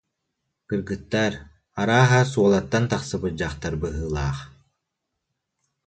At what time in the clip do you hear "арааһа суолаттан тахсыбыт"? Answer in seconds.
1.79-3.33